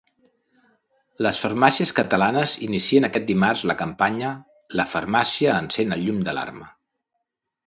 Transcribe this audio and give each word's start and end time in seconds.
Les 1.25 1.41
farmàcies 1.43 1.93
catalanes 1.99 2.55
inicien 2.69 3.07
aquest 3.09 3.27
dimarts 3.27 3.61
la 3.73 3.77
campanya 3.83 4.33
“La 4.81 4.87
farmàcia 4.95 5.61
encén 5.61 5.99
el 5.99 6.03
llum 6.09 6.25
d'alarma”. 6.31 6.73